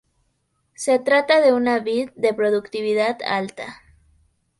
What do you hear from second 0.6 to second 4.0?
Se trata de una vid de productividad alta.